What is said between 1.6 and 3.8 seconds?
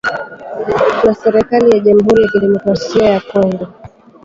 ya jamhuri ya kidemokrasia ya Kongo